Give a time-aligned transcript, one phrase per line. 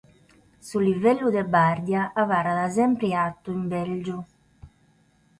[0.67, 4.17] Su livellu de bàrdia abarrat semper artu in Bèlgiu.